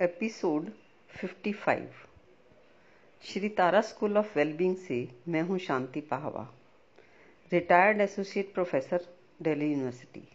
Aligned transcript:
Episode 0.00 0.70
55 1.10 1.82
Shri 3.22 3.48
Tara 3.48 3.80
school 3.80 4.18
of 4.18 4.38
wellbeing 4.38 4.76
से 4.76 4.96
मैं 5.28 5.42
हूँ 5.42 5.58
Shanti 5.58 6.00
Pahwa, 6.00 6.42
retired 7.52 8.00
associate 8.00 8.52
professor, 8.54 9.06
Delhi 9.42 9.70
university. 9.70 10.26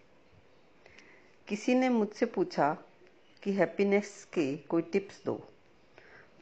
किसी 1.48 1.76
ने 1.76 1.90
मुझसे 1.90 2.26
पूछा 2.26 2.72
कि 3.44 3.54
हैप्पीनेस 3.54 4.26
के 4.34 4.56
कोई 4.58 4.82
टिप्स 4.82 5.24
दो 5.26 5.40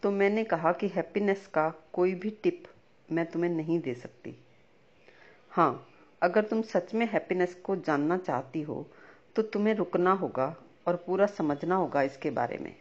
तो 0.04 0.12
मैंने 0.12 0.44
कहा 0.44 0.72
कि 0.72 0.88
हैप्पीनेस 0.88 1.48
का 1.48 1.70
कोई 1.94 2.16
भी 2.16 2.38
टिप 2.44 2.64
मैं 3.12 3.26
तुम्हें 3.26 3.52
नहीं 3.52 3.80
दे 3.80 3.94
सकती। 3.94 4.38
हाँ 5.52 5.88
अगर 6.22 6.44
तुम 6.44 6.62
सच 6.62 6.94
में 6.94 7.08
हैप्पीनेस 7.08 7.56
को 7.56 7.76
जानना 7.76 8.18
चाहती 8.18 8.62
हो 8.62 8.86
तो 9.36 9.42
तुम्हें 9.42 9.76
रुकना 9.76 10.12
होगा 10.14 10.56
और 10.88 11.04
पूरा 11.08 11.26
समझना 11.26 11.76
होगा 11.76 12.02
इसके 12.02 12.30
बारे 12.32 12.58
में। 12.58 12.76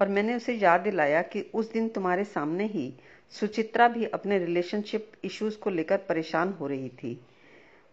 और 0.00 0.08
मैंने 0.08 0.34
उसे 0.34 0.54
याद 0.54 0.80
दिलाया 0.80 1.22
कि 1.22 1.40
उस 1.54 1.72
दिन 1.72 1.88
तुम्हारे 1.88 2.24
सामने 2.24 2.66
ही 2.66 2.92
सुचित्रा 3.32 3.88
भी 3.88 4.04
अपने 4.04 4.38
रिलेशनशिप 4.38 5.12
इश्यूज़ 5.24 5.58
को 5.58 5.70
लेकर 5.70 5.96
परेशान 5.98 6.52
हो 6.52 6.66
रही 6.66 6.88
थी 6.88 7.18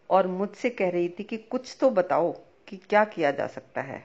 और 0.10 0.27
मुझसे 0.27 0.70
कह 0.70 0.90
रही 0.90 1.10
थी 1.10 1.24
कि 1.24 1.38
कुछ 1.38 1.76
तो 1.80 1.90
बताओ 1.90 2.32
कि 2.68 2.77
क्या 2.80 3.04
किया 3.05 3.32
जा 3.32 3.48
सकता 3.48 3.82
है। 3.82 4.04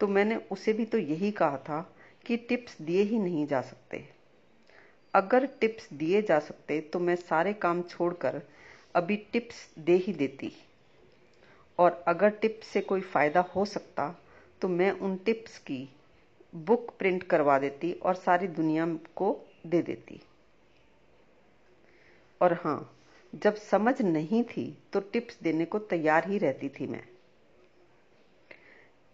तो 0.00 0.08
मैंने 0.08 0.36
उसे 0.50 0.72
भी 0.72 0.84
तो 0.84 0.98
यही 0.98 1.30
कहा 1.30 1.56
था 1.58 1.80
कि 2.26 2.36
टिप्स 2.38 2.80
दिए 2.82 3.02
ही 3.02 3.18
नहीं 3.18 3.46
जा 3.46 3.60
सकते। 3.60 4.04
अगर 5.14 5.46
टिप्स 5.60 5.88
दिए 5.92 6.22
जा 6.22 6.38
सकते 6.38 6.80
तो 6.80 6.98
मैं 6.98 7.16
सारे 7.16 7.52
काम 7.52 7.82
छोड़कर 7.82 8.40
अभी 8.94 9.16
टिप्स 9.32 9.68
दे 9.78 9.96
ही 9.96 10.12
देती। 10.12 10.52
और 11.78 12.04
अगर 12.08 12.30
टिप्स 12.32 12.66
से 12.66 12.80
कोई 12.80 13.00
फ़ायदा 13.02 13.40
हो 13.56 13.64
सकता 13.64 14.14
तो 14.62 14.68
मैं 14.68 14.90
उन 14.90 15.16
टिप्स 15.16 15.58
की 15.58 15.88
बुक 16.56 16.94
प्रिंट 16.98 17.22
करवा 17.22 17.58
देती 17.58 17.92
और 17.92 18.14
सारी 18.14 18.46
दुनिया 18.48 18.86
को 19.16 19.36
दे 19.66 19.80
देती। 19.82 20.20
और 22.40 22.52
हाँ 22.54 22.78
जब 23.32 23.54
समझ 23.54 24.00
नहीं 24.02 24.42
थी 24.44 24.66
तो 24.92 25.00
टिप्स 25.02 25.38
देने 25.42 25.64
को 25.64 25.78
तैयार 25.78 26.28
ही 26.28 26.38
रहती 26.38 26.68
थी 26.68 26.86
मैं। 26.86 27.02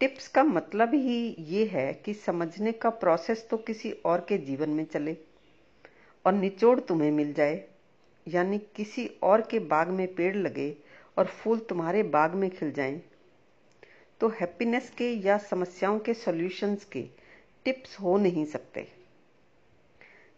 टिप्स 0.00 0.28
का 0.28 0.42
मतलब 0.44 0.94
ही 0.94 1.18
ये 1.48 1.64
है 1.64 1.92
कि 1.94 2.14
समझने 2.14 2.72
का 2.72 2.90
प्रोसेस 2.90 3.46
तो 3.50 3.56
किसी 3.56 3.90
और 4.04 4.24
के 4.28 4.38
जीवन 4.38 4.70
में 4.70 4.84
चले 4.84 5.16
और 6.24 6.32
निचोड़ 6.32 6.78
तुम्हें 6.80 7.10
मिल 7.10 7.32
जाए 7.32 7.64
यानी 8.26 8.58
किसी 8.76 9.06
और 9.22 9.40
के 9.40 9.58
बाग 9.58 9.88
में 9.88 10.06
पेड़ 10.14 10.34
लगे 10.36 10.74
और 11.18 11.26
फूल 11.26 11.58
तुम्हारे 11.58 12.02
बाग 12.02 12.34
में 12.34 12.48
खिल 12.50 12.72
जाएँ, 12.72 13.00
तो 14.20 14.28
हैप्पीनेस 14.30 14.90
के 14.90 15.10
या 15.20 15.38
समस्याओं 15.40 15.98
के 15.98 16.14
सॉल्यूशंस 16.14 16.84
के 16.84 17.04
टिप्स 17.64 17.98
हो 18.00 18.16
नहीं 18.18 18.44
सकते। 18.44 18.86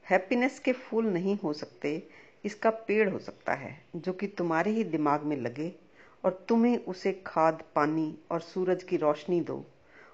हैप्पीनेस 0.07 0.59
के 0.59 0.73
फूल 0.73 1.07
नहीं 1.07 1.37
हो 1.39 1.53
सकते, 1.53 2.03
इसका 2.45 2.71
पेड़ 2.71 3.09
हो 3.09 3.19
सकता 3.19 3.53
है, 3.53 3.85
जो 3.97 4.13
कि 4.13 4.27
तुम्हारे 4.29 4.71
ही 4.71 4.85
दिमाग 4.85 5.23
में 5.23 5.37
लगे 5.37 5.73
और 6.25 6.45
तुम्हें 6.49 6.77
उसे 6.79 7.13
खाद, 7.27 7.63
पानी 7.75 8.17
और 8.31 8.41
सूरज 8.41 8.83
की 8.83 8.97
रोशनी 8.97 9.41
दो 9.41 9.65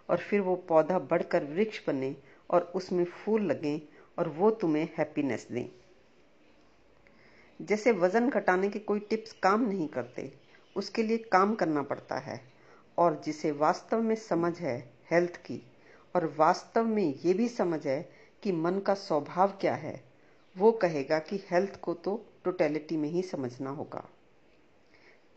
और 0.09 0.19
फिर 0.19 0.41
वो 0.41 0.55
पौधा 0.69 0.99
बढ़कर 0.99 1.45
वृक्ष 1.45 1.81
बने 1.87 2.15
और 2.51 2.73
उसमें 2.75 3.05
फूल 3.05 3.43
लगें 3.43 3.81
और 4.19 4.29
वो 4.29 4.51
तुम्हें 4.51 4.89
हैप्पीनेस 4.99 5.47
दें। 5.51 5.67
जैसे 7.61 7.93
वज़न 7.93 8.29
घटाने 8.31 8.69
के 8.69 8.79
कोई 8.79 9.01
टिप्स 9.01 9.33
काम 9.33 9.69
नहीं 9.69 9.89
करते, 9.89 10.33
उसके 10.77 11.03
लिए 11.03 11.19
काम 11.33 11.55
करना 11.55 11.83
पड़ता 11.83 12.19
है 12.19 12.41
और 12.99 13.21
जिसे 13.25 13.51
वास्तव 13.53 14.03
में 14.03 14.15
समझ 14.15 14.59
है, 14.59 14.79
हेल्थ 15.11 15.37
की 15.37 15.63
और 16.15 16.35
वास्तव 16.39 16.85
में 16.85 17.15
ये 17.17 17.35
भी 17.35 17.49
समझ 17.49 17.87
है 17.87 18.01
कि 18.43 18.53
मन 18.53 18.79
का 18.79 18.95
स्वभाव 18.95 19.57
क्या 19.61 19.75
है। 19.75 20.03
वो 20.57 20.73
कहेगा 20.73 21.19
कि 21.19 21.37
हेल्थ 21.51 21.81
को 21.81 21.95
तो 21.95 22.17
टोटेलिटी 22.45 22.97
में 22.97 23.09
ही 23.09 23.23
समझना 23.23 23.71
होगा। 23.71 24.09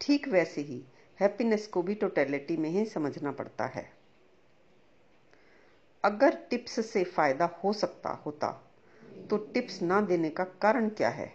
ठीक 0.01 0.27
वैसे 0.27 0.61
ही 0.61 0.81
हैप्पीनेस 1.19 1.67
को 1.67 1.81
भी 1.81 1.95
टोटेलिटी 1.95 2.57
में 2.57 2.69
ही 2.69 2.85
समझना 2.85 3.31
पड़ता 3.31 3.65
है। 3.65 3.85
अगर 6.03 6.35
टिप्स 6.49 6.85
से 6.87 7.03
फ़ायदा 7.03 7.45
हो 7.63 7.73
सकता 7.73 8.09
होता 8.25 8.51
तो 9.29 9.37
टिप्स 9.53 9.81
ना 9.81 10.01
देने 10.01 10.29
का 10.29 10.43
कारण 10.61 10.89
क्या 10.89 11.09
है? 11.09 11.31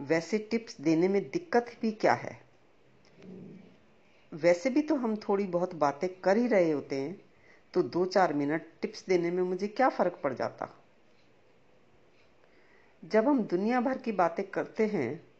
वैसे 0.00 0.38
टिप्स 0.50 0.80
देने 0.80 1.08
में 1.08 1.22
दिक्कत 1.22 1.76
भी 1.82 1.90
क्या 1.92 2.12
है? 2.12 2.38
वैसे 4.32 4.70
भी 4.70 4.82
तो 4.82 4.94
हम 4.94 5.16
थोड़ी 5.18 5.46
बहुत 5.46 5.74
बातें 5.74 6.08
कर 6.20 6.36
ही 6.36 6.46
रहे 6.46 6.70
होते 6.72 6.96
हैं। 6.96 7.29
तो 7.74 7.82
दो 7.82 8.04
चार 8.06 8.32
मिनट 8.32 8.66
टिप्स 8.82 9.06
देने 9.06 9.30
में 9.30 9.42
मुझे 9.42 9.68
क्या 9.68 9.88
फ़र्क 9.88 10.20
पड़ 10.24 10.32
जाता? 10.34 10.68
जब 13.04 13.28
हम 13.28 13.42
दुनिया 13.42 13.80
भर 13.80 13.98
की 13.98 14.12
बातें 14.12 14.50
करते 14.50 14.86
हैं, 14.86 15.30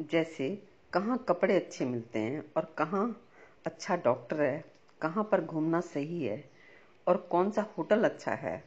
जैसे 0.00 0.48
कहाँ 0.92 1.24
कपड़े 1.28 1.56
अच्छे 1.56 1.84
मिलते 1.84 2.18
हैं 2.18 2.52
और 2.56 2.74
कहाँ 2.78 3.26
अच्छा 3.66 3.96
डॉक्टर 3.96 4.40
है, 4.42 4.64
कहाँ 5.00 5.24
पर 5.24 5.40
घूमना 5.40 5.80
सही 5.80 6.22
है 6.24 6.50
और 7.06 7.16
कौन 7.16 7.50
सा 7.50 7.62
होटल 7.78 8.04
अच्छा 8.04 8.32
है 8.32 8.64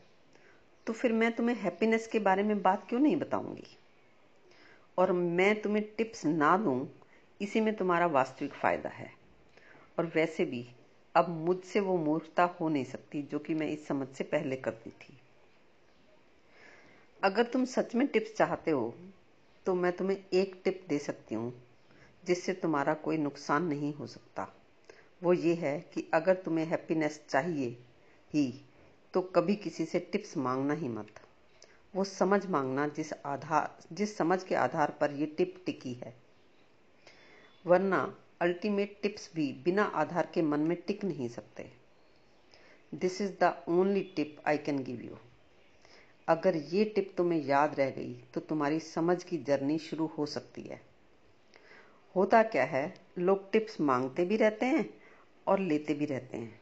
तो 0.87 0.93
फिर 0.93 1.13
मैं 1.13 1.35
तुम्हें 1.35 1.55
हैप्पीनेस 1.55 2.07
के 2.07 2.19
बारे 2.19 2.43
में 2.43 2.61
बात 2.61 2.85
क्यों 2.89 2.99
नहीं 2.99 3.15
बताऊँगी? 3.15 3.77
और 4.97 5.11
मैं 5.11 5.61
तुम्हें 5.61 5.85
टिप्स 5.95 6.25
ना 6.25 6.57
दूँ, 6.57 6.89
इसी 7.41 7.61
में 7.61 7.75
तुम्हारा 7.75 8.05
वास्तविक 8.05 8.53
फ़ायदा 8.53 8.89
है। 8.89 9.11
और 9.99 10.05
वैसे 10.05 10.45
भी 10.45 10.67
अब 11.19 11.29
मुझसे 11.37 11.79
वो 11.79 11.97
मूर्खता 11.97 12.43
हो 12.59 12.69
नहीं 12.69 12.83
सकती, 12.85 13.21
जो 13.21 13.39
कि 13.39 13.53
मैं 13.53 13.67
इस 13.67 13.87
समझ 13.87 14.07
से 14.07 14.23
पहले 14.25 14.55
करती 14.57 14.89
थी। 14.89 15.17
अगर 17.21 17.43
तुम 17.43 17.65
सच 17.65 17.95
में 17.95 18.07
टिप्स 18.07 18.35
चाहते 18.35 18.71
हो 18.71 18.93
तो 19.65 19.73
मैं 19.75 19.91
तुम्हें 19.91 20.17
एक 20.33 20.61
टिप 20.63 20.85
दे 20.89 20.97
सकती 20.99 21.35
हूँ, 21.35 21.53
जिससे 22.23 22.53
तुम्हारा 22.53 22.93
कोई 22.93 23.17
नुकसान 23.17 23.63
नहीं 23.63 23.93
हो 23.93 24.07
सकता। 24.07 24.47
वो 25.21 25.33
ये 25.33 25.53
है 25.55 25.79
कि 25.93 26.09
अगर 26.13 26.35
तुम्हें 26.35 26.65
हैप्पीनेस 26.65 27.19
चाहिए 27.29 27.77
ही 28.33 28.45
तो 29.13 29.21
कभी 29.35 29.55
किसी 29.55 29.85
से 29.85 29.99
टिप्स 30.11 30.35
मांगना 30.37 30.73
ही 30.73 30.87
मत। 30.87 31.19
वो 31.93 32.03
समझ 32.03 32.45
मांगना 32.45 32.87
जिस 32.87 33.13
आधार, 33.25 33.77
जिस 33.93 34.17
समझ 34.17 34.43
के 34.43 34.55
आधार 34.55 34.91
पर 35.01 35.11
ये 35.11 35.25
टिप 35.27 35.61
टिकी 35.65 35.93
है। 35.95 36.13
वरना 37.65 38.01
अल्टीमेट 38.41 38.97
टिप्स 39.03 39.29
भी 39.35 39.51
बिना 39.65 39.83
आधार 39.95 40.29
के 40.33 40.41
मन 40.41 40.59
में 40.59 40.77
टिक 40.87 41.03
नहीं 41.03 41.27
सकते। 41.29 41.65
This 42.93 43.19
is 43.21 43.31
the 43.41 43.53
only 43.69 44.01
tip 44.15 44.41
I 44.47 44.57
can 44.57 44.83
give 44.83 45.01
you 45.01 45.17
अगर 46.27 46.55
ये 46.55 46.83
टिप 46.85 47.13
तुम्हें 47.17 47.45
याद 47.45 47.75
रह 47.75 47.89
गई 47.89 48.13
तो 48.33 48.41
तुम्हारी 48.41 48.79
समझ 48.79 49.23
की 49.23 49.37
जर्नी 49.37 49.77
शुरू 49.79 50.05
हो 50.17 50.25
सकती 50.25 50.61
है। 50.61 50.81
होता 52.15 52.41
क्या 52.43 52.63
है, 52.63 52.93
लोग 53.17 53.51
टिप्स 53.51 53.79
मांगते 53.81 54.25
भी 54.25 54.37
रहते 54.37 54.65
हैं 54.65 54.89
और 55.47 55.59
लेते 55.59 55.93
भी 55.93 56.05
रहते 56.05 56.37
हैं। 56.37 56.59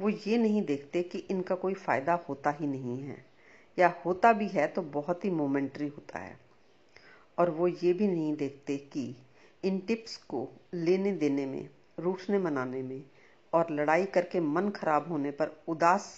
वो 0.00 0.08
ये 0.08 0.38
नहीं 0.38 0.62
देखते 0.62 1.02
कि 1.02 1.18
इनका 1.30 1.54
कोई 1.54 1.74
फ़ायदा 1.74 2.14
होता 2.28 2.50
ही 2.50 2.66
नहीं 2.66 2.98
है, 2.98 3.24
या 3.78 3.94
होता 4.04 4.32
भी 4.32 4.48
है 4.48 4.66
तो 4.66 4.82
बहुत 4.82 5.24
ही 5.24 5.30
मोमेंट्री 5.30 5.88
होता 5.88 6.18
है। 6.18 6.38
और 7.38 7.50
वो 7.50 7.68
ये 7.68 7.92
भी 7.92 8.08
नहीं 8.08 8.34
देखते 8.36 8.76
कि 8.76 9.14
इन 9.64 9.78
टिप्स 9.78 10.16
को 10.24 10.48
लेने 10.74 11.12
देने 11.12 11.46
में, 11.46 11.68
रूठने 11.98 12.38
मनाने 12.38 12.82
में 12.82 13.02
और 13.52 13.70
लड़ाई 13.70 14.04
करके 14.04 14.40
मन 14.40 14.68
खराब 14.70 15.08
होने 15.08 15.30
पर 15.30 15.50
उदास, 15.68 16.08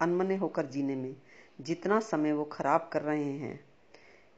अनमने 0.00 0.36
होकर 0.36 0.66
जीने 0.66 0.96
में 0.96 1.14
जितना 1.60 1.98
समय 2.00 2.32
वो 2.32 2.44
खराब 2.44 2.88
कर 2.92 3.02
रहे 3.02 3.32
हैं, 3.32 3.58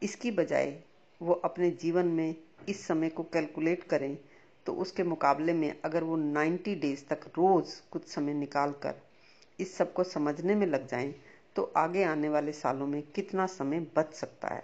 इसकी 0.03 0.31
बजाय 0.31 0.79
वो 1.21 1.33
अपने 1.35 1.71
जीवन 1.71 2.07
में 2.07 2.35
इस 2.69 2.87
समय 2.87 3.09
को 3.09 3.23
कैलकुलेट 3.23 3.83
करें 3.83 4.17
तो 4.67 4.73
उसके 4.75 5.03
मुकाबले 5.03 5.53
में 5.53 5.75
अगर 5.85 6.05
वो 6.05 6.17
90 6.17 6.75
डेज़ 6.81 7.05
तक 7.05 7.27
रोज 7.29 7.75
कुछ 7.91 8.09
समय 8.09 8.35
निकाल 8.35 8.73
कर 8.83 8.95
इस 9.59 9.77
सबको 9.77 10.05
समझने 10.05 10.55
में 10.55 10.67
लग 10.67 10.87
जाएँ 10.89 11.15
तो 11.57 11.63
आगे 11.77 12.05
आने 12.05 12.29
वाले 12.29 12.53
सालों 12.53 12.87
में 12.87 13.03
कितना 13.15 13.47
समय 13.47 13.81
बच 13.97 14.15
सकता 14.15 14.49
है। 14.49 14.63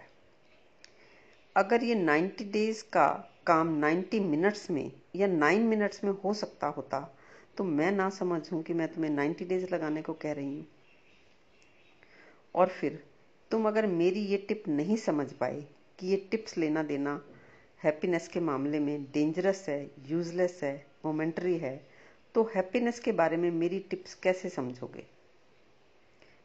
अगर 1.56 1.84
ये 1.84 1.94
90 1.96 2.50
डेज़ 2.52 2.82
का 2.82 3.08
काम 3.46 3.68
90 3.78 4.20
मिनट्स 4.20 4.70
में 4.70 4.90
या 5.16 5.26
9 5.26 5.62
मिनट्स 5.64 6.04
में 6.04 6.10
हो 6.24 6.32
सकता 6.34 6.66
होता 6.66 7.00
तो 7.58 7.64
मैं 7.64 7.90
ना 7.92 8.08
समझूं 8.10 8.62
कि 8.62 8.74
मैं 8.74 8.88
तुम्हें 8.88 9.10
90 9.10 9.44
डेज़ 9.44 9.66
लगाने 9.74 10.02
को 10.02 10.12
कह 10.12 10.32
रही 10.32 10.54
हूँ। 10.56 10.66
और 12.54 12.68
फिर, 12.70 13.02
तुम 13.50 13.68
अगर 13.68 13.86
मेरी 13.86 14.20
ये 14.20 14.36
टिप 14.38 14.68
नहीं 14.68 14.96
समझ 14.96 15.30
पाए 15.32 15.60
कि 15.98 16.06
ये 16.06 16.16
टिप्स 16.30 16.56
लेना 16.58 16.82
देना 16.82 17.20
हैप्पीनेस 17.80 18.28
के 18.28 18.40
मामले 18.40 18.80
में 18.80 19.04
डेंजरस 19.04 19.64
है 19.68 19.80
यूजलेस 20.08 20.60
है 20.62 20.74
मोमेंट्री 21.04 21.56
है 21.58 21.76
तो 22.34 22.42
हैप्पीनेस 22.54 23.00
के 23.00 23.12
बारे 23.12 23.36
में 23.36 23.50
मेरी 23.50 23.78
टिप्स 23.80 24.14
कैसे 24.14 24.48
समझोगे? 24.48 25.06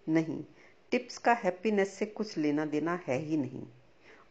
नहीं, 0.08 0.44
टिप्स 0.92 1.18
का 1.18 1.34
हैप्पीनेस 1.34 1.90
से 1.90 2.06
कुछ 2.06 2.38
लेना 2.38 2.66
देना 2.66 3.00
है 3.08 3.18
ही 3.20 3.38
नहीं। 3.38 3.64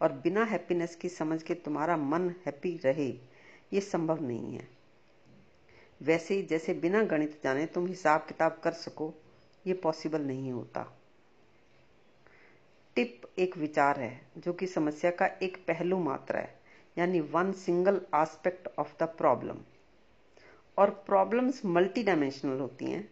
और 0.01 0.13
बिना 0.13 0.45
हैप्पीनेस 0.45 0.97
की 0.97 1.09
समझ 1.09 1.43
के 1.43 1.55
तुम्हारा 1.55 1.97
मन 1.97 2.31
हैप्पी 2.47 2.81
रहे, 2.85 3.09
ये 3.73 3.81
संभव 3.81 4.23
नहीं 4.23 4.55
है। 4.55 4.69
वैसे 6.03 6.35
ही 6.35 6.43
जैसे 6.43 6.75
बिना 6.75 7.03
गणित 7.03 7.41
जाने 7.45 7.67
तुम 7.67 7.87
हिसाब 7.87 8.21
किताब 8.21 8.61
कर 8.65 8.73
सको, 8.73 9.15
ये 9.67 9.75
पॉसिबल 9.75 10.21
नहीं 10.21 10.53
होता। 10.53 10.97
टिप 12.97 13.23
एक 13.39 13.57
विचार 13.57 14.01
है, 14.01 14.27
जो 14.39 14.53
कि 14.53 14.67
समस्या 14.67 15.11
का 15.11 15.27
एक 15.27 15.57
पहलू 15.57 15.99
मात्र 15.99 16.37
है, 16.37 16.61
यानी 16.99 17.21
one 17.21 17.53
single 17.53 18.01
aspect 18.15 18.69
of 18.79 18.95
the 19.01 19.03
problem 19.03 19.57
और 20.79 20.91
प्रॉब्लम्स 20.91 21.65
मल्टी 21.65 22.03
डायमेंशनल 22.03 22.61
होती 22.61 22.85
हैं, 22.85 23.11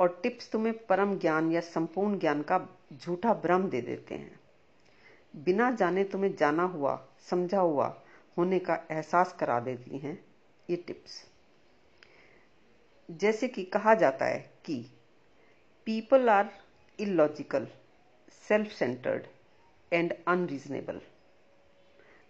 और 0.00 0.20
टिप्स 0.22 0.50
तुम्हें 0.50 0.86
परम 0.86 1.18
ज्ञान 1.18 1.52
या 1.52 1.60
संपूर्ण 1.60 2.18
ज्ञान 2.18 2.42
का 2.42 2.68
झूठा 2.92 3.34
भ्रम 3.34 3.68
दे 3.68 3.80
देते 3.80 4.14
हैं। 4.14 4.40
बिना 5.36 5.70
जाने 5.70 6.04
तुम्हें 6.04 6.34
जाना 6.36 6.62
हुआ, 6.64 6.96
समझा 7.20 7.60
हुआ 7.60 7.86
होने 8.36 8.58
का 8.58 8.78
एहसास 8.90 9.32
करा 9.32 9.58
देती 9.60 9.98
हैं 9.98 10.18
ये 10.68 10.76
टिप्स। 10.76 11.24
जैसे 13.08 13.48
कि 13.48 13.64
कहा 13.64 13.94
जाता 13.94 14.26
है 14.26 14.38
कि 14.64 14.78
people 15.86 16.28
are 16.28 16.50
illogical 16.98 17.66
self 18.48 18.70
centered 18.72 19.26
and 19.92 20.14
unreasonable 20.28 21.00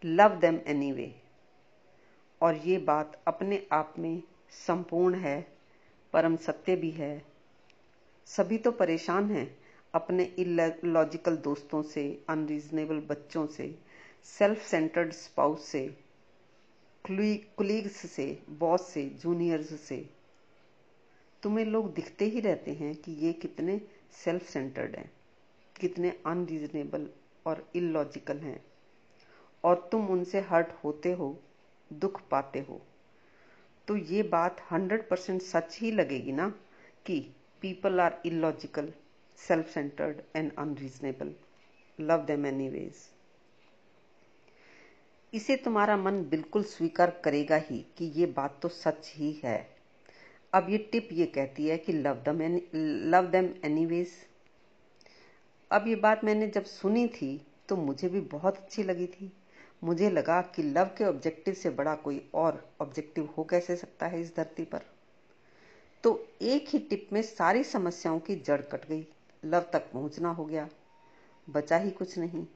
love 0.04 0.38
them 0.40 0.58
anyway 0.92 1.14
और 2.40 2.56
ये 2.56 2.78
बात 2.78 3.20
अपने 3.26 3.66
आप 3.72 3.94
में 3.98 4.22
संपूर्ण 4.66 5.14
है, 5.14 5.40
परम 6.14 6.36
सत्य 6.36 6.76
भी 6.76 6.90
है। 6.90 7.22
सभी 8.26 8.58
तो 8.58 8.70
परेशान 8.72 9.30
हैं 9.30 9.46
अपने 9.96 10.24
इलॉजिकल 10.38 11.36
दोस्तों 11.44 11.82
से 11.84 12.02
अनरीजनेबल 12.28 12.98
बच्चों 13.08 13.46
से 13.48 13.74
सेल्फ 14.24 14.62
सेंटर्ड 14.62 15.12
स्पाउस 15.14 15.64
से 15.64 15.86
कुलीग्स 17.04 17.96
से 18.10 18.26
बॉस 18.58 18.86
से 18.86 19.04
जूनियर्स 19.22 19.80
से, 19.80 19.98
तुम्हें 21.42 21.64
लोग 21.64 21.92
दिखते 21.94 22.24
ही 22.24 22.40
रहते 22.40 22.72
हैं 22.72 22.94
कि 22.94 23.12
ये 23.16 23.32
कितने 23.32 23.80
सेल्फ 24.24 24.48
सेंटर्ड 24.50 24.96
हैं, 24.96 25.10
कितने 25.76 26.10
अनरीजनेबल 26.26 27.08
और 27.46 27.66
इलॉजिकल 27.76 28.38
हैं। 28.38 28.64
और 29.64 29.88
तुम 29.92 30.08
उनसे 30.08 30.40
हर्ट 30.40 30.72
होते 30.84 31.12
हो, 31.12 31.38
दुख 31.90 32.20
पाते 32.30 32.60
हो। 32.60 32.80
तो 33.88 33.96
ये 33.96 34.22
बात 34.22 34.60
हंड्रेड 34.70 35.08
परसेंट 35.08 35.42
सच 35.42 35.78
ही 35.80 35.90
लगेगी 35.90 36.32
ना 36.32 36.48
कि 37.06 37.20
people 37.62 38.00
are 38.00 38.20
illogical 38.26 38.92
self-centered 39.38 40.22
and 40.34 40.52
unreasonable. 40.58 41.32
Love 41.98 42.26
them 42.26 42.44
anyways. 42.44 43.04
इसे 45.32 45.56
तुम्हारा 45.56 45.96
मन 45.96 46.22
बिल्कुल 46.24 46.62
स्वीकार 46.64 47.10
करेगा 47.24 47.56
ही 47.56 47.78
कि 47.98 48.04
ये 48.16 48.26
बात 48.26 48.58
तो 48.62 48.68
सच 48.68 49.12
ही 49.16 49.32
है। 49.44 49.58
अब 50.52 50.66
ये 50.70 50.78
टिप 50.92 51.08
ये 51.12 51.26
कहती 51.26 51.66
है 51.68 51.76
कि 51.78 51.92
love 51.92 52.22
them 52.26 52.40
love 53.10 53.26
them 53.26 53.52
anyways 53.64 54.12
अब 55.70 55.88
ये 55.88 55.94
बात 55.96 56.24
मैंने 56.24 56.46
जब 56.46 56.64
सुनी 56.64 57.06
थी 57.08 57.30
तो 57.68 57.76
मुझे 57.76 58.08
भी 58.08 58.20
बहुत 58.20 58.56
अच्छी 58.56 58.82
लगी 58.82 59.06
थी। 59.06 59.30
मुझे 59.84 60.10
लगा 60.10 60.40
कि 60.54 60.62
लव 60.62 60.90
के 60.98 61.04
ऑब्जेक्टिव 61.04 61.54
से 61.54 61.70
बड़ा 61.70 61.94
कोई 61.94 62.22
और 62.34 62.62
ऑब्जेक्टिव 62.80 63.28
हो 63.38 63.44
कैसे 63.44 63.76
सकता 63.76 64.06
है 64.06 64.20
इस 64.20 64.34
धरती 64.36 64.64
पर? 64.64 64.82
तो 66.04 66.28
एक 66.42 66.68
ही 66.68 66.78
टिप 66.78 67.08
में 67.12 67.20
सारी 67.22 67.64
समस्याओं 67.64 68.18
की 68.20 68.36
जड़ 68.36 68.60
कट 68.62 68.88
गई। 68.88 69.06
लव 69.44 69.66
तक 69.72 69.92
पहुँचना 69.92 70.30
हो 70.30 70.44
गया। 70.44 70.68
बचा 71.50 71.76
ही 71.76 71.90
कुछ 71.90 72.18
नहीं। 72.18 72.46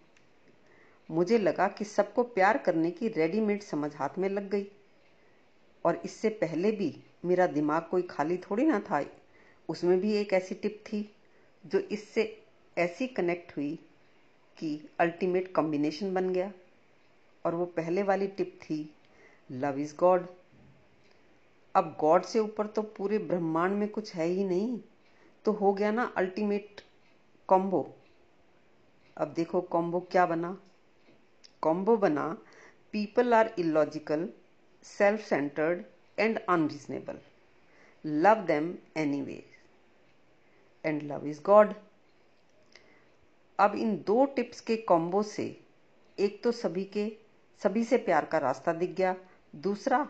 मुझे 1.11 1.39
लगा 1.39 1.69
कि 1.69 1.85
सबको 1.85 2.23
प्यार 2.23 2.59
करने 2.59 2.91
की 2.91 3.09
रेडीमेड 3.09 3.63
समझ 3.63 3.97
हाथ 3.97 4.09
में 4.19 4.29
लग 4.29 4.51
गई। 4.51 4.67
और 5.85 6.03
इससे 6.05 6.29
पहले 6.29 6.73
भी 6.73 7.05
मेरा 7.25 7.47
दिमाग 7.47 7.83
कोई 7.91 8.03
खाली 8.03 8.37
थोड़ी 8.37 8.65
ना 8.65 8.81
था। 8.81 9.05
उसमें 9.69 10.01
भी 10.01 10.13
एक 10.13 10.33
ऐसी 10.33 10.55
टिप 10.55 10.85
थी, 10.87 11.15
जो 11.67 11.79
इससे 11.79 12.45
ऐसी 12.79 13.07
कनेक्ट 13.07 13.57
हुई 13.57 13.79
कि 14.59 14.89
अल्टीमेट 15.01 15.55
कॉम्बिनेशन 15.55 16.15
बन 16.15 16.31
गया। 16.31 16.53
और 17.45 17.55
वो 17.55 17.67
पहले 17.67 18.03
वाली 18.03 18.27
टिप 18.27 18.59
थी 18.63 18.95
लव 19.53 19.79
इज़ 19.79 19.97
गॉड 19.97 20.27
अब 21.75 21.97
गॉड 22.01 22.23
से 22.23 22.39
ऊपर 22.39 22.67
तो 22.67 22.83
पूरे 22.83 23.19
ब्रह्मांड 23.19 23.73
में 23.73 23.89
कुछ 23.89 24.15
है 24.15 24.27
ही 24.27 24.45
नहीं। 24.45 24.81
तो 25.45 25.53
हो 25.53 25.73
गया 25.73 25.91
ना 25.91 26.05
अल्टीमेट 26.17 26.81
कॉम्बो 27.49 27.83
अब 29.17 29.33
देखो 29.33 29.61
कॉम्बो 29.61 30.01
क्या 30.01 30.27
बना? 30.27 30.57
कॉम्बो 31.63 31.97
बना 31.97 32.27
people 32.93 33.35
are 33.35 33.55
illogical 33.59 34.29
self 34.85 35.21
centered 35.21 35.85
and 36.19 36.39
unreasonable 36.39 37.19
love 38.05 38.45
them 38.47 38.75
anyway 39.23 39.43
and 40.85 41.03
love 41.03 41.27
is 41.27 41.43
god 41.43 41.75
अब 43.59 43.75
इन 43.75 43.97
दो 44.07 44.25
टिप्स 44.27 44.61
के 44.61 44.77
कॉम्बो 44.77 45.23
से, 45.23 45.45
एक 46.19 46.43
तो 46.43 46.53
सभी 46.53 46.85
के, 46.85 47.07
सभी 47.61 47.85
से 47.85 47.97
प्यार 47.97 48.25
का 48.25 48.39
रास्ता 48.39 48.73
दिख 48.73 48.91
गया। 48.91 49.15
दूसरा, 49.57 50.09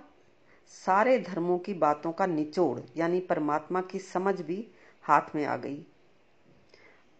सारे 0.66 1.18
धर्मों 1.18 1.58
की 1.58 1.74
बातों 1.74 2.12
का 2.12 2.26
निचोड़, 2.26 2.80
यानी 2.96 3.20
परमात्मा 3.20 3.80
की 3.80 3.98
समझ 3.98 4.40
भी 4.40 4.66
हाथ 5.04 5.34
में 5.34 5.44
आ 5.44 5.56
गई। 5.56 5.84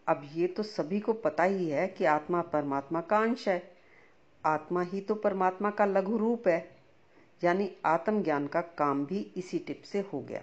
अब 0.07 0.29
ये 0.33 0.47
तो 0.47 0.63
सभी 0.63 0.99
को 0.99 1.13
पता 1.13 1.43
ही 1.43 1.69
है 1.69 1.87
कि 1.87 2.05
आत्मा 2.05 2.41
परमात्मा 2.41 3.01
का 3.01 3.17
अंश 3.17 3.47
है। 3.47 3.61
आत्मा 4.43 4.81
ही 4.81 5.01
तो 5.01 5.15
परमात्मा 5.15 5.69
का 5.69 5.85
लघु 5.85 6.17
रूप 6.17 6.47
है, 6.47 6.59
यानी 7.41 7.69
आत्मज्ञान 7.85 8.47
का 8.47 8.61
काम 8.77 9.05
भी 9.05 9.19
इसी 9.37 9.59
टिप 9.59 9.81
से 9.85 9.99
हो 10.13 10.21
गया। 10.21 10.41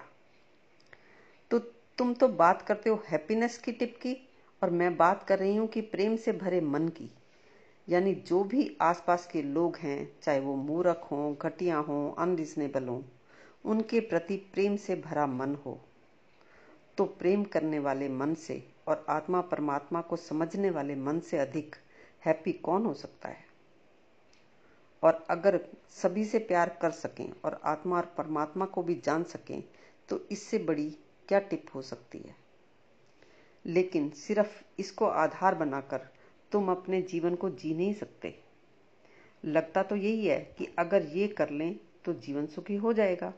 तो 1.51 1.59
तुम 1.99 2.15
तो 2.15 2.29
बात 2.29 2.63
करते 2.63 2.91
हो 2.91 3.03
हैप्पीनेस 3.09 3.59
की 3.59 3.73
टिप 3.73 3.97
की, 3.97 4.17
और 4.63 4.71
मैं 4.71 4.97
बात 4.97 5.23
कर 5.23 5.39
रही 5.39 5.57
हूँ 5.57 5.67
कि 5.67 5.81
प्रेम 5.81 6.17
से 6.17 6.33
भरे 6.33 6.61
मन 6.61 6.89
की। 6.89 7.11
यानी 7.89 8.15
जो 8.15 8.43
भी 8.45 8.77
आसपास 8.81 9.27
के 9.27 9.43
लोग 9.43 9.77
हैं, 9.77 10.09
चाहे 10.23 10.41
वो 10.41 10.55
मूर्ख 10.55 11.09
हों, 11.11 11.35
घटिया 11.35 11.77
हों, 11.79 12.13
अनरिजनेबल 12.15 12.89
हों, 12.89 13.03
उनके 13.65 14.01
प्रति 14.01 14.37
प्रेम 14.53 14.77
से 14.77 14.97
भरा 14.97 15.27
मन 15.27 15.55
हो। 15.67 15.79
तो 16.99 17.05
प्रेम 17.05 17.45
करने 17.45 17.79
वाले 17.79 18.09
मन 18.09 18.35
से 18.35 18.63
और 18.89 19.05
आत्मा 19.09 19.41
परमात्मा 19.41 20.01
को 20.01 20.17
समझने 20.17 20.71
वाले 20.71 20.95
मन 20.95 21.21
से 21.21 21.39
अधिक 21.39 21.77
हैप्पी 22.27 22.53
कौन 22.53 22.87
हो 22.87 22.95
सकता 22.95 23.29
है? 23.29 23.45
और 25.03 25.27
अगर 25.31 25.59
सभी 25.91 26.25
से 26.25 26.39
प्यार 26.39 26.79
कर 26.83 26.91
सकें 26.91 27.33
और 27.45 27.61
आत्मा 27.65 27.97
और 27.97 28.15
परमात्मा 28.19 28.65
को 28.65 28.83
भी 28.83 28.95
जान 28.95 29.25
सकें 29.25 29.63
तो 30.09 30.21
इससे 30.33 30.59
बड़ी 30.59 30.91
क्या 31.29 31.39
टिप 31.39 31.67
हो 31.75 31.83
सकती 31.83 32.19
है? 32.19 32.35
लेकिन 33.65 34.11
सिर्फ़ 34.11 34.63
इसको 34.79 35.07
आधार 35.07 35.55
बनाकर 35.55 36.09
तुम 36.53 36.71
अपने 36.71 37.03
जीवन 37.03 37.35
को 37.35 37.51
जी 37.51 37.75
नहीं 37.75 37.95
सकते। 37.95 38.35
लगता 39.45 39.83
तो 39.83 39.97
यही 39.97 40.27
है 40.27 40.39
कि 40.59 40.69
अगर 40.79 41.03
ये 41.07 41.29
कर 41.29 41.51
लें 41.51 41.79
तो 42.05 42.13
जीवन 42.13 42.47
सुखी 42.47 42.77
हो 42.77 42.93
जाएगा। 42.93 43.33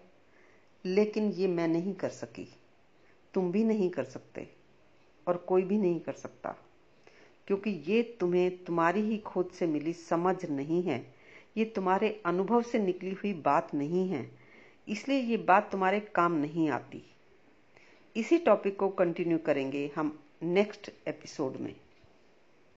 लेकिन 0.84 1.30
ये 1.30 1.48
मैं 1.48 1.68
नहीं 1.68 1.94
कर 1.94 2.08
सकी। 2.08 2.48
तुम 3.34 3.52
भी 3.52 3.64
नहीं 3.64 3.90
कर 3.90 4.04
सकते 4.04 4.48
और 5.26 5.36
कोई 5.36 5.62
भी 5.62 5.78
नहीं 5.78 6.00
कर 6.00 6.12
सकता। 6.12 6.56
क्योंकि 7.46 7.70
ये 7.70 8.16
तुम्हें 8.20 8.64
तुम्हारी 8.64 9.00
ही 9.00 9.18
खोज 9.18 9.46
से 9.46 9.66
मिली 9.66 9.92
समझ 9.92 10.44
नहीं 10.44 10.82
है। 10.82 11.14
ये 11.56 11.64
तुम्हारे 11.64 12.22
अनुभव 12.26 12.62
से 12.62 12.78
निकली 12.78 13.10
हुई 13.10 13.32
बात 13.32 13.74
नहीं 13.74 14.08
है। 14.08 14.30
इसलिए 14.88 15.18
ये 15.18 15.36
बात 15.36 15.72
तुम्हारे 15.72 16.00
काम 16.00 16.32
नहीं 16.32 16.68
आती। 16.68 17.02
इसी 18.16 18.38
टॉपिक 18.38 18.78
को 18.78 18.88
कंटिन्यू 18.88 19.38
करेंगे 19.38 19.90
हम 19.96 20.18
नेक्स्ट 20.42 20.90
एपिसोड 21.08 21.56
में। 21.56 21.76